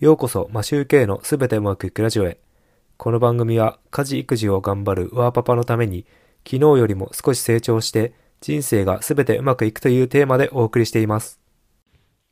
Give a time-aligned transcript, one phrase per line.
[0.00, 2.38] ようこそ、マシューケイのすべてうまくいくラジオへ。
[2.96, 6.06] この番組は、家事育児を頑張るワーパパのために、
[6.42, 11.38] 昨日よりも少し成長して、人生がすべてうまくいくというテーマでお送りしています。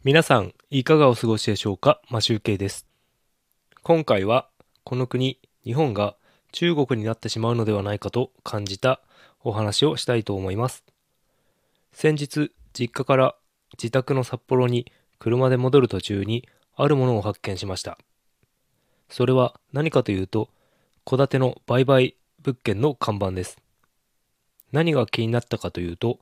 [0.03, 2.01] 皆さん、いかがお過ごしでしょうか？
[2.09, 2.87] マシューケイです。
[3.83, 4.49] 今回は、
[4.83, 6.17] この国、日本が
[6.53, 9.03] 中国になってしまうのではないかと感じた
[9.45, 10.85] お話をしたいと思います。
[11.93, 13.35] 先日、実家から
[13.73, 16.49] 自宅の札幌に車で戻る途中に、
[16.81, 17.99] あるものを発見しました。
[19.11, 20.49] それは何かというと、
[21.05, 23.59] 戸建ての売買物件の看板です。
[24.71, 26.21] 何が気になったかというと、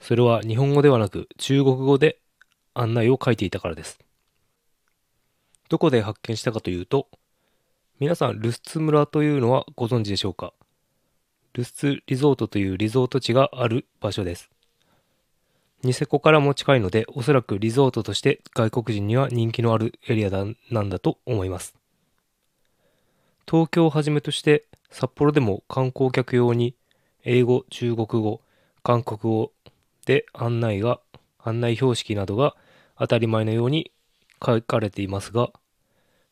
[0.00, 2.18] それは日本語ではなく中国語で
[2.72, 3.98] 案内を書いていたからです。
[5.68, 7.08] どこで発見したかというと、
[7.98, 10.54] 皆さん、ルスツ村というのはご存知でしょうか？
[11.52, 14.48] ルスツリゾートというリゾート地がある場所です。
[15.82, 21.74] ニセコからも近いので、おそらくリゾートとして外国人には人気のあるエリアだなんだと思います。
[23.50, 26.74] 東京をはじめとして札幌でも観光客用に
[27.24, 28.42] 英語、中国語、
[28.82, 29.52] 韓国語
[30.04, 31.00] で案内が、
[31.38, 32.54] 案内標識などが
[32.98, 33.90] 当たり前のように
[34.44, 35.50] 書かれていますが、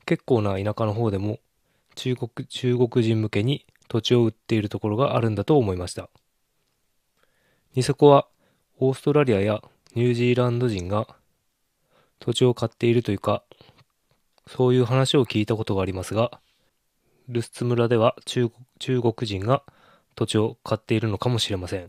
[0.04, 1.38] 結構な田舎の方でも
[1.94, 6.10] 中国、中国人向けに土地を売っているところがあるんだと思いました。
[7.74, 8.26] ニセコは
[8.80, 9.60] オーストラリアや
[9.96, 11.08] ニュージーランド人が
[12.20, 13.42] 土地を買っているというか、
[14.46, 16.38] そういう話を聞いたことがありますが、
[17.28, 19.64] ルスツ村では中中国人が
[20.14, 21.88] 土地を買っているのかもしれません。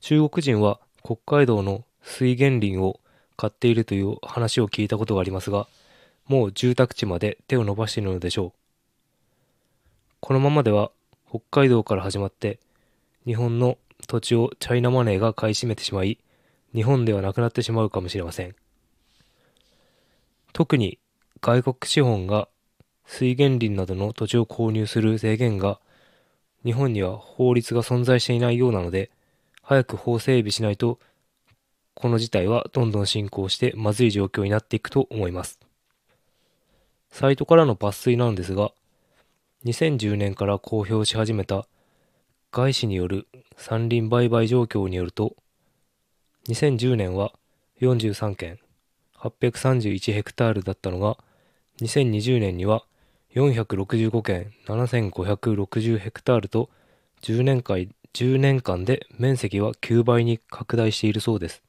[0.00, 3.00] 中国人は北海道の水源林を
[3.38, 5.66] 買っているという話を聞いたことがありますが、
[6.26, 8.58] もう住宅地まで手を伸ばしているのでしょう。
[10.20, 10.90] このままでは
[11.26, 12.58] 北海道から始まって
[13.24, 16.18] 日本の土地をチャイナマネーが買い占めてしまい、
[16.74, 18.54] 日本ではなくなってしまうかもしれません。
[20.52, 20.98] 特に
[21.40, 22.48] 外国資本が
[23.06, 25.80] 水源林などの土地を購入する制限が
[26.64, 29.10] 日本には法律が存在していないようなので、
[29.62, 30.98] 早く法整備しないと、
[31.94, 35.58] この事態はどんどん進行してまずい状況になっていくと思います。
[37.10, 38.72] サイトからの抜粋なんですが、
[39.64, 41.66] 2010年から公表し始めた
[42.50, 45.36] 外資による山林売買状況によると、
[46.48, 47.32] 2010年は
[47.80, 48.58] 43件、
[49.18, 51.18] 831ヘクタールだったのが、
[51.82, 52.84] 2020年には
[53.34, 56.70] 465件、7560ヘクタールと
[57.20, 61.62] 10年間 ,10 年間で面積は9倍に拡大しているそうです。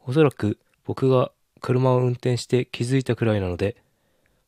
[0.00, 3.76] おそらく僕が車を運転して気づいたくらいなので、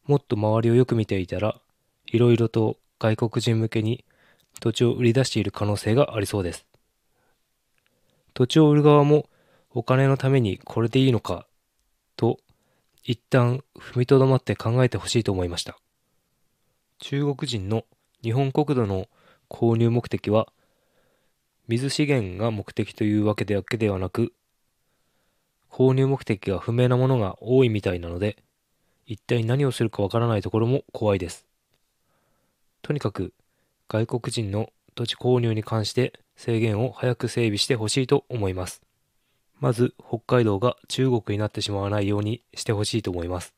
[0.07, 1.59] もっと周りをよく見ていたら、
[2.07, 4.05] いろいろと外国人向けに
[4.63, 6.65] 土地を売り出している可能性がありそうです。
[8.33, 9.29] 土地を売る側も
[9.71, 11.49] お金のためにこれでいいのか
[12.17, 12.39] と
[13.03, 15.77] 一旦踏みとどまって考えてほしいと思いました。
[17.01, 17.83] 中国人の
[18.23, 19.09] 日本国土の
[19.51, 20.47] 購入目的は
[21.67, 24.33] 水資源が目的というわけだけではなく
[25.69, 28.37] 購入目的が不明なものが多いみたいなので
[29.07, 31.49] 一体何をするかわからないところも怖いです。
[32.83, 33.33] とにかく
[33.93, 38.81] 外国人の土地購入に関して制限を早く整備してほしいと思います。
[39.61, 43.55] まず北海道が中国になってしまわないようにしてほしいと思います。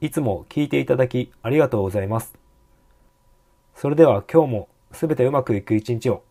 [0.00, 2.38] いつも聞いていただきありがとうございます。
[3.74, 6.22] それでは今日もすべてうまくいく一日を。